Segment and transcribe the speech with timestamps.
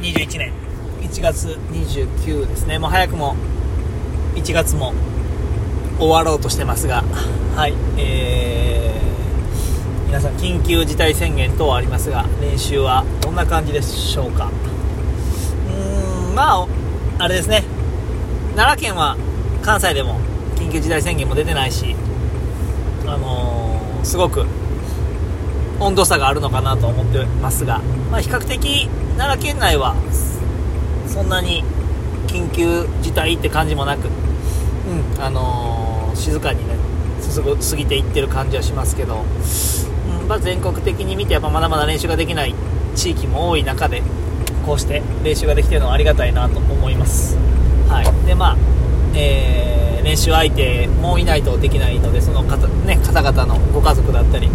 [0.00, 0.52] 2021年
[1.02, 2.78] 1月29ですね。
[2.78, 3.36] もう早くも
[4.34, 4.94] 1月も
[5.98, 7.04] 終わろうとしてますが
[7.54, 14.46] はいえー、皆さん緊急事態宣言等ありますが練習はどんな感じでしょうか？
[14.46, 16.66] うーんまあ
[17.18, 17.62] あれですね。
[18.56, 19.18] 奈良県は
[19.60, 20.18] 関西でも
[20.56, 21.94] 緊急事態宣言も出てないし
[23.06, 24.46] あのー、すごく
[25.82, 27.80] 温度差があるのかなと思ってますが、
[28.10, 28.88] まあ、比較的
[29.18, 29.94] 奈良県内は
[31.06, 31.64] そんなに
[32.26, 36.76] 緊急事態って感じもなく、うんあのー、静かにね
[37.20, 39.22] 進ぐ過ぎていってる感じはしますけど、
[40.20, 42.54] うんまあ、全国的に見てやっぱまだまだ練習ができない
[42.94, 44.02] 地域も多い中で
[44.64, 47.36] こうして練習ができてるのはありがたいなと思います。
[47.88, 48.56] はいでまあ
[49.14, 54.48] えー、練習相手もいないとできないのでその方,、ね、方々のご家族だったり、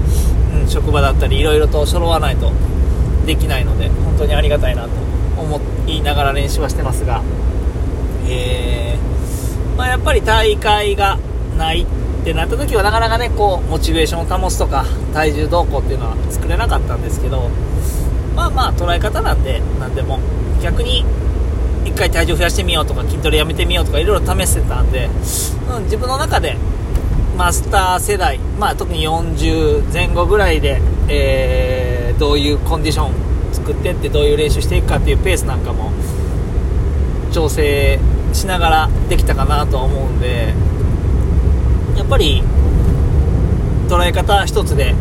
[0.68, 2.52] 職場だったりいろいろと揃わないと
[3.26, 4.90] できないので本当にありがたいなと
[5.38, 7.22] 思いながら練習はしてますが、
[8.28, 11.20] えー、まあ、やっぱり大会が
[11.58, 11.86] ないっ
[12.24, 17.50] てなった時はなかなかねこうモチベーションを保つとか体重動向っていうのは作れなかったんですけど
[18.36, 20.20] まあまあ捉え方なんで何でも。
[20.62, 21.06] 逆に
[21.86, 26.58] 1回体重増やしてみようとか筋トレやめてみようとかいろいろ試してたんで、うん、自分の中で
[27.38, 35.92] マスター世代、まあ、特に40前後ぐらいで、えー、どういうコンディション作ってってどういう練習していくかっていうペースなんかも
[37.32, 38.00] 調整
[38.34, 40.56] しながらできたかなとは思うんで
[41.96, 42.42] やっぱり
[43.88, 44.96] 捉え方一つで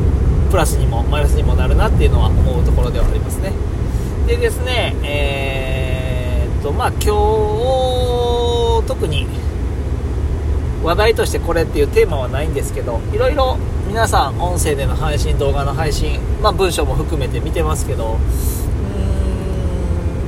[0.50, 3.53] プラスにもマイナスにもなるなっていうのは思うところではありますね。
[4.27, 6.98] でですねえー、っとまあ今
[8.83, 9.27] 日特に
[10.83, 18.17] 話題としてこれっていうテーマはないんですけどいろいろ皆さん音声での配信動画の配信、まあ、文章も含めて見てますけどう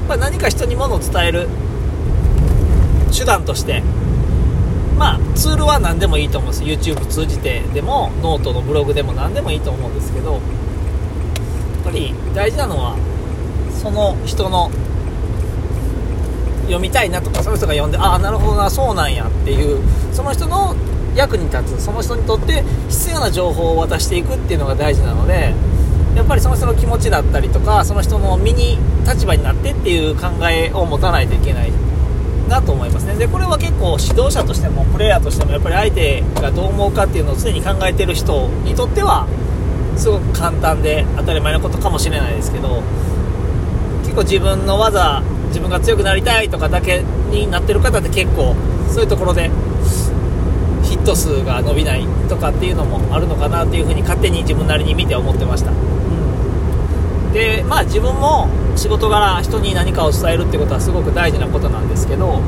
[0.03, 1.49] ーん、まあ、何か人にものを伝える
[3.17, 3.83] 手段として
[4.97, 6.65] まあツールは何でもいいと思うんです。
[6.65, 10.41] YouTube 通じてでもノートのブログでも何でもいいと思うんですけどやっ
[11.85, 12.97] ぱり大事なのは
[13.81, 14.71] その人の
[16.69, 19.81] 読みたいなとかその人が読んでああなるほどなそうなんやっていう
[20.13, 20.75] その人の
[21.15, 25.53] 役に立つその人にとって必要な情報を渡していくっていうのが大事なので
[26.15, 31.73] やっぱりその人の気持ちだったりとかその人の身に立場になってっていう考えを持たないといけない
[32.49, 33.15] なと思いますね。
[33.15, 39.27] でこれは結構指導者としてもプレイヤーとしてもやっぱり相手がどう思うかっていうのを常に考えてる人にとっては
[39.97, 42.83] すごく簡単で当たり前のことかもしれないですけど
[44.03, 48.55] 結構自分の技自分が強くなりたいとかだけになってる方って結構
[48.89, 49.51] そういうところで
[50.83, 62.41] ヒット数が伸びないとかっていうのもあるのかなっていうふうに勝手に自分なりに見て思ってました、うん、でまあ自分も仕事柄人に何かを伝えるってことはすごく大事なことなんですけど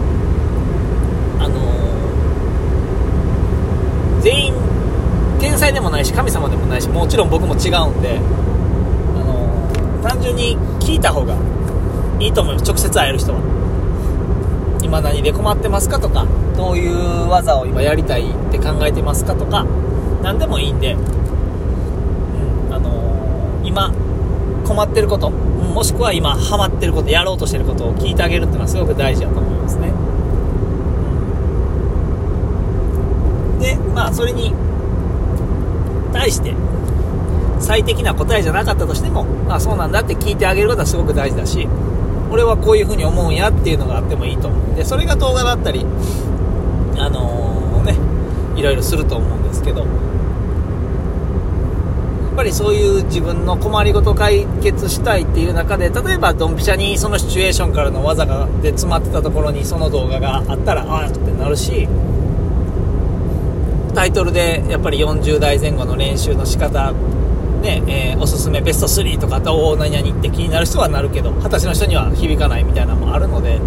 [1.39, 4.55] あのー、全員
[5.41, 11.35] 天才でもないし神様でもないしもちろん僕も違うんで、あの、単純に聞いた方が
[12.21, 12.71] いいと思います。
[12.71, 13.41] 直接会える人は。
[14.83, 16.27] 今何で困ってますかとか
[16.57, 19.65] どういう技を今やりたいって考えてますかとか
[20.23, 23.93] 何でもいいんで、うん、あのー、今
[24.67, 29.93] 困ってること、もしくは今ハマってることやろうとしてることを聞いてあげるっていうのはすごく大事だと思いますね、
[33.61, 34.53] でまあそれに
[36.13, 36.55] 対して
[37.61, 41.69] 最適な答えじゃなかったとしても、まあ、そうなんだって聞いてあげることはすごく大事だし
[42.31, 44.77] 俺はこういう風に思うんやっていうのがあってもいいと思う。
[44.77, 45.85] でそれが動画だったり
[46.97, 47.97] あのー、ね
[48.59, 49.81] いろいろすると思うんですけど。
[52.31, 61.87] やっぱりそういう自分の困りごと解決したいっていう中で例えばドンピシャにそのシチュエーションからの技がで詰まってたところにその動画があったらああってなるし
[63.95, 66.95] タイトルでやっぱり40代前後の練習の仕方
[67.61, 73.59] ねえー、おすすめベスト3とかとお何々って気になる人はなるけど二十歳の人には響かないみたいなのもあるので、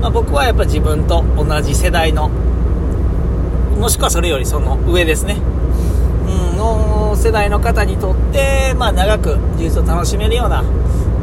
[0.00, 2.28] まあ、僕はやっぱ自分と同じ世代の
[3.78, 10.62] もしくはそれよりその上ですね、うん、の世代の方にとって、まあ、長く技術を楽しめるような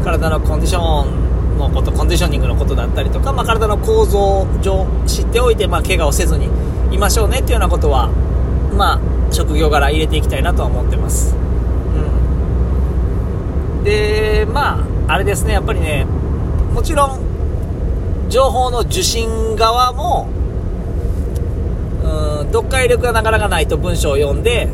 [0.03, 6.49] 体のコンディションのことコンディショニングのことだったりとか、まあ、体の構造上知っておいて、まあ、怪我をせずに
[6.93, 8.09] いましょうねっていうようなことは、
[8.75, 11.40] まあ、職業柄入れていきたいなとは思ってます。
[13.83, 16.05] でまああれですねやっぱりね
[16.73, 20.29] もちろん情報の受信側も
[22.03, 24.69] うん読解力がなかなかないと文章を読んで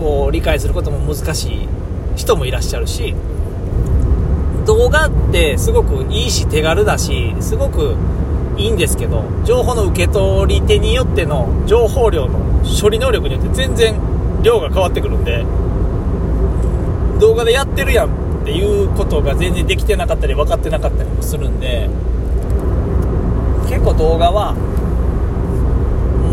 [0.00, 1.68] こう理解することも難しい
[2.16, 3.14] 人もいらっしゃるし
[4.66, 7.96] 動画ってすごくいいし手軽だしすごく
[8.56, 13.94] いいんですけど情報の受け取り手によっての情報量の処理能力によって全然
[14.42, 15.44] 量が変わってくるんで
[17.24, 21.88] 動画でやってるやんっていうことが全然できてなかったり分かってなかったりもするんで
[23.66, 24.54] 結構動画は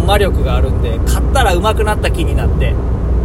[0.06, 2.76] 魔力があるんで買ったら上手くなった気になって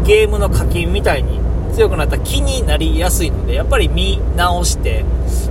[0.07, 1.41] ゲームの課金みたいに
[1.75, 5.05] 強くなった気になりやすいのでやっぱり見直して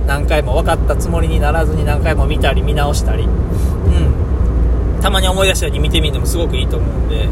[0.06, 5.00] 何回も分かったつもりにならずに何回も見たり見直したりうん。
[5.02, 7.28] たまに思い出したように見てみるのもすごくいいと思うんで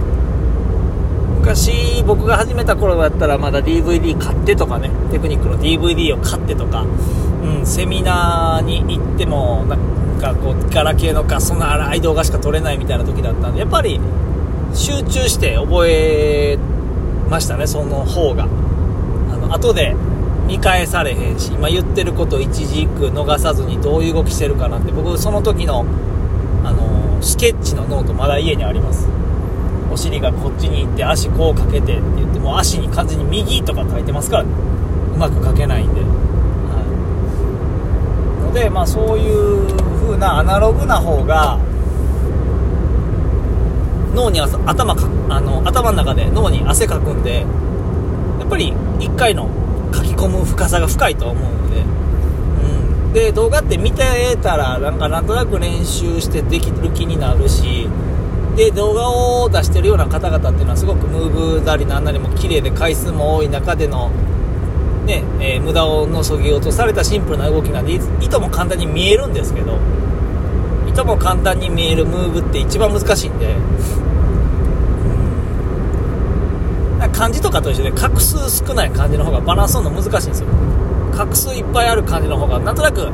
[1.44, 14.00] 昔僕が始めた頃だったらまだ DVD 買ってとかねテクニックの DVD を買ってとか、うん、セミナーに行ってもなんかこうガラケーのかそんな荒い動画しか撮れないみたいな時だったんでやっぱり
[14.72, 16.56] 集中して覚え
[17.28, 18.44] ましたねその方が。
[18.44, 19.94] あの後で
[20.46, 25.84] 見返されへんし今言ってること一字一句逃さずにどういう動きしてるかなって僕その時の
[26.64, 29.23] あのスケッチのノートまだ家にあります。
[29.94, 34.46] お尻がこっちに行って足こうかけてって言ってもう足に完全に右とか書いてますからう
[35.16, 36.08] まく書けないんで、は
[38.42, 39.68] い、のでまあそういう
[40.00, 41.60] 風なアナログな方が
[44.14, 47.42] 脳に頭かあの頭の中で脳に汗かくんで
[48.40, 49.48] やっぱり1回の
[49.94, 51.84] 書き込む深さが深いと思うので、う
[53.10, 57.88] ん、で動画って見てたらなんかなんとなく練習してできる気になるし
[58.56, 64.10] で動画を出してるような方々っていうのはすごくムーブなりなんなりも綺麗で回数も多い中での、
[65.06, 69.78] ねえー、無駄をのそぎ落とされたシンプルな動きなんでいとも簡単に見えるんですけど
[70.88, 73.54] いとも簡単に見えるムーブって一番難しいんで、
[77.02, 80.48] うん、漢字とかと一緒で画数少ない漢字の方がバランスするの難しいんですよ。
[81.12, 83.10] 画数いっぱいある漢字の方がなんとなく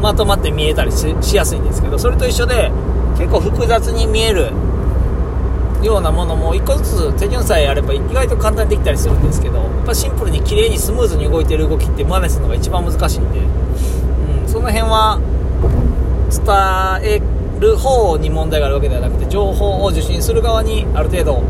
[0.00, 2.70] まとまって見えたりしやすいんですけどそれと一緒で
[3.18, 4.52] 結構複雑に見える
[5.82, 15.20] ようなものも1個ずつ手順さえあれば意外と簡単にできたりするんですけどやっぱシンプルに綺麗にスムーズに動いてる動きって真似するのが一番難しいんで、うん、その辺は
[16.30, 17.22] 伝え
[17.60, 21.42] る方に問題があるわけではなくて情報を受信する側にある程度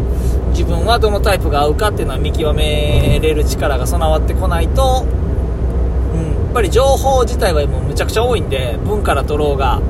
[0.50, 9.80] 自分はどのタイプが合うかっていうのは見極めれる力が備わってこないと、うん、やっぱり情報自体はもうむちゃくちゃ多いんで文から取ろうが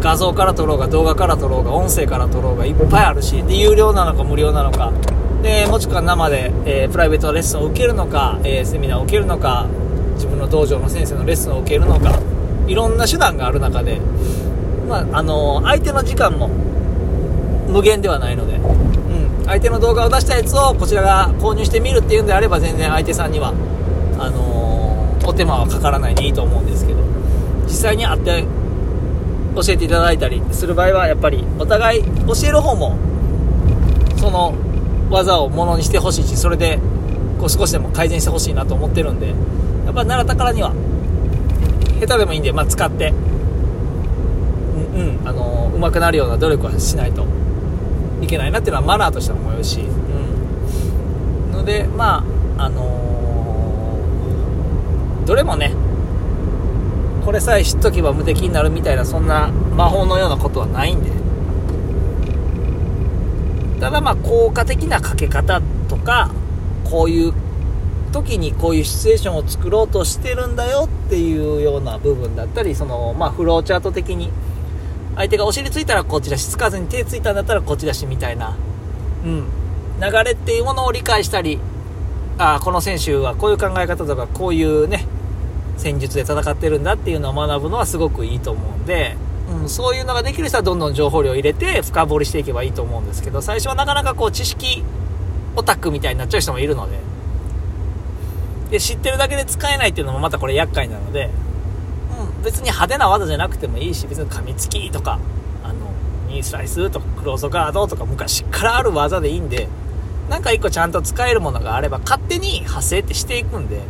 [0.00, 4.92] 画像から撮ろうが動画から撮ろうが音声から撮ろうがいっぱいあるしで有料なのか無料なのか。
[5.42, 9.68] でもしくは生で、えー、プライベートレッスンを受けるのか、えー、セミナーを受けるのか
[10.14, 12.18] 自分の道場の先生のレッスンを受けるのか
[12.66, 14.00] いろんな手段がある中で、
[14.88, 16.48] まあ、あのー、相手の時間も
[17.68, 23.54] 無限ではないので、うん、相手の動画を出したやつをこちらが購入してみるっていうんであれば全然相手さんには
[24.18, 26.98] あのお手間はかからないでいいと思うんですけど
[27.66, 28.44] 実際に会って
[29.62, 32.10] 教えていただいたりする場合はやっぱりお互い教
[32.46, 32.96] える方も
[34.16, 34.54] その
[35.10, 36.78] 技をものにしてほしいしそれで
[37.38, 39.36] こう少しでも改善してほしいなと思ってるんでやっ
[39.94, 40.72] ぱり奈良宝には
[42.00, 43.12] 下手でもいいんで、まあ、使って
[44.98, 47.24] うん、あの上手くなるような努力はしないと
[48.20, 49.84] いけないなっていうのはマナーとしても思うし、う
[51.50, 52.24] ん、のでま
[52.58, 55.72] ああのー、どれもね
[57.28, 61.10] これさえ知っとけば無敵になるみたいなそんな魔法のようなことはないんで。
[63.82, 66.30] ただまあ効果的なかけ方とか
[66.84, 67.34] こういう
[68.12, 74.30] 時にこういうシチュエーションを作ろうとしてるんだよっていうような部分だったりそのまあフローチャート的に
[75.14, 78.56] 相手がお尻ついたらこちだしつかずに手ついたんだったらこっちだしみたいな
[79.26, 79.44] うん
[80.00, 81.58] 流れっていうものを理解したり
[82.38, 85.04] あこの選手はこういう考え方とかこういうね
[85.78, 89.16] 戦術で戦ってるんだっていうのを学ぶのはすごくいいと思うんで、
[89.62, 94.84] うん、そういうのができる人はどんどん情報量を入れて深掘りしていけばいいと思うんですけど最初はなかなかこう知識
[95.56, 96.98] オタクみたいになっちゃう人もいるので。
[98.70, 101.30] で知ってるだけで使えないっていうのもまたこれ厄介なので、
[102.36, 105.18] うん、別に派手な技じゃなくてもいいし別に噛みつきとか
[105.64, 105.90] あの
[106.28, 109.68] ニースライスとかクローズガードとか昔からある技でいいんで
[110.28, 113.80] なんか一個ちゃんと使えるものがあれば勝手に派生ってしていくんで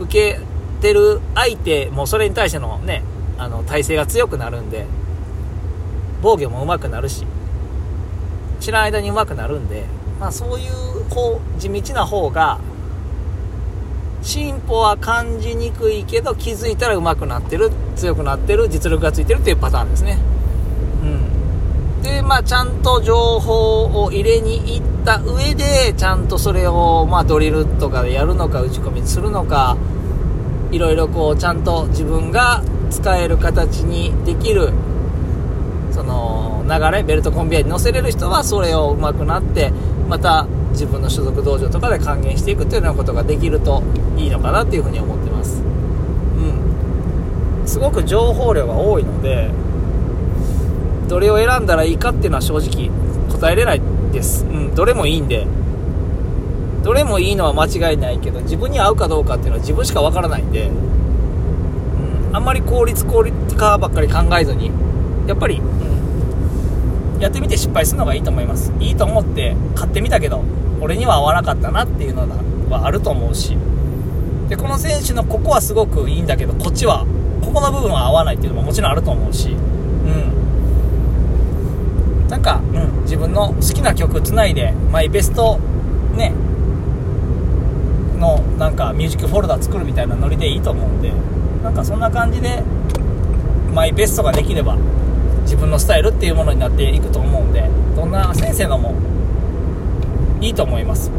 [0.00, 0.40] 受け
[0.76, 3.02] ってる相手もそれに対してのね、
[3.38, 4.86] あの、体勢が強くなるんで、
[6.22, 7.26] 防御も上手くなるし、
[8.60, 9.84] 知らん間に上手くなるんで、
[10.20, 12.58] まあそういう、こう、地道な方が、
[14.22, 20.18] 進歩は感じにくいけど気づいたら上手くなってる、強くなってる、実力がついてるっていうパターンですね。
[21.02, 22.02] うん。
[22.02, 29.76] で、まあちゃんと情報を入れに行った上で、ちゃんとそれを、まあドリルとかでやるのか、打ち込みするのか、
[30.72, 34.72] いろいろこうちゃんと自分が使える形にできる
[35.92, 39.72] その流れベルトコンベヤーに乗せれる人はそれをうまくなって
[40.08, 43.82] また自分の所属道場とかで還元していくっていうようなことができると
[44.16, 45.62] いいのかなっていうふうに思ってます。
[45.62, 47.66] うん。
[47.66, 49.50] すごく情報量が多いので
[51.08, 52.90] どれを選んだらいいかっていうのは正直
[53.30, 53.80] 答えれない
[54.12, 55.46] です、うん、どれもいいんで。
[56.86, 64.70] どれもいいのは間違いないけど自分に合うかどうかっていうのは自分しかわからないんで、うん、あんまり効率効率化ばっかり考えずに
[65.26, 68.72] やっぱり、うん、やってみて失敗するのがいいと思います。
[68.78, 70.44] いいと思って買ってみたけど
[70.80, 72.28] 俺には合わなかったなっていうの
[72.70, 73.56] はあると思うし。
[74.48, 77.04] でこの選手のここはすごくいいんだけどこっちは
[77.44, 79.48] ここの部分は合わないっていうのももちろんあると思うし。
[79.48, 79.54] う
[82.26, 82.28] ん。
[82.28, 85.58] なんか、うん、自分の好きな曲つないでマイベスト
[86.14, 86.32] ね
[88.76, 91.10] なんかミュージックフォルダ作るみたいなノリでいいと思うんで
[91.64, 92.62] なんかそんな感じで
[93.72, 94.76] マイベストができれば
[95.44, 98.94] 自分のスタイルっていうものになっていくと思うんでどんな先生のも
[100.42, 101.10] いいと思います。
[101.10, 101.16] うん。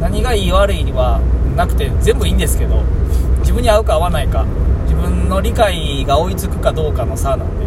[0.00, 1.20] 何がいい悪いは
[1.54, 2.82] なくて全部いいんですけど
[3.38, 4.44] 自分に合うか合わないか
[4.86, 7.66] 自分の理解が追いつくかどうかの差なんで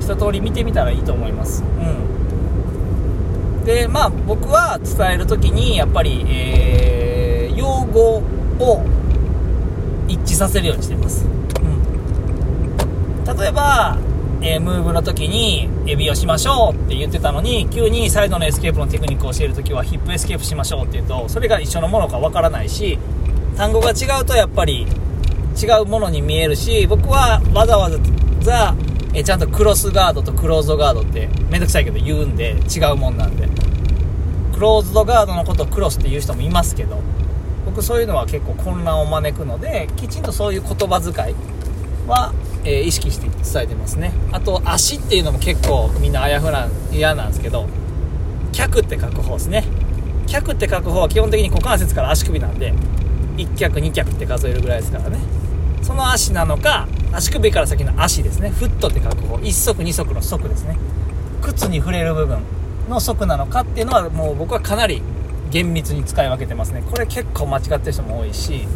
[0.00, 1.62] 一通り見てみたらいいと思います。
[1.62, 2.17] うん。
[3.68, 8.22] でまあ僕は伝える時にやっぱり、えー、用語
[8.60, 8.82] を
[10.08, 13.98] 一致させるようにしてます、うん、例えば
[14.40, 23.00] えー、ムーブの時にエビをしましょうって言ってたのに急にサイドのエスケープのテクニックを教える時はヒップエスケープしましょうって言うとそれが一緒のものかわからないし
[23.56, 24.86] 単語が違うとやっぱり
[25.60, 27.90] 違うものに見えるし僕はわざわ
[28.40, 28.76] ざ
[29.14, 33.48] えちゃんとクロスガードとクローズドガードってめんどくさいけど言うんで違うもんなんで。
[34.58, 37.00] クローズドガードのことをクロスって言う人もいますけど
[37.64, 41.34] 僕そういうのは結構混乱を招くのできちんとそういう言葉遣い
[42.08, 42.32] は、
[42.64, 44.12] えー、意識して伝えてますね。
[44.32, 47.68] あと足っていうのも結構みんなあやふな嫌なんですけど
[48.50, 49.62] 脚って書く方ですね。
[50.26, 52.74] 脚って書く方は基本的に股関節から足首なんで
[53.36, 55.20] 1脚2脚って数えるぐらいですからね。
[55.82, 58.50] その足なのか足首から先の足ですね。
[58.50, 59.36] フットって書く方。
[59.36, 60.76] 1足2足の足ですね。
[61.42, 62.40] 靴に触れる部分
[62.88, 65.02] の足なのかっていうのはもう僕はかなり
[65.50, 66.82] 厳密に使い分けてますね。
[66.88, 68.66] これ結構間違ってる人も多いし。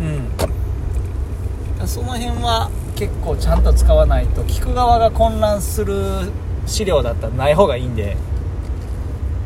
[0.00, 1.86] うん。
[1.86, 6.32] その辺は結構ちゃんと使わないと聞く側が混乱する
[6.66, 8.16] 資料だったらない方がいいんで。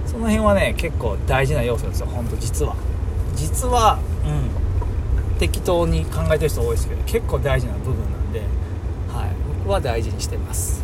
[0.07, 2.07] その辺はね結構大事な要素ですよ。
[2.07, 2.77] 本当実は。
[3.35, 5.39] 実はうん。
[5.39, 8.20] 適当に考えてる人多いですけど結構大事な部分なんで、
[9.71, 10.83] は大事にしてます。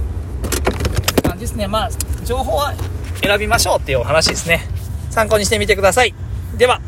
[1.11, 1.67] って感じですね。
[1.67, 1.91] まあ
[2.25, 2.75] 情報は
[3.23, 4.69] 選びましょうっていうお話ですね。
[5.11, 6.15] 参考にしてみてください。
[6.57, 6.81] では。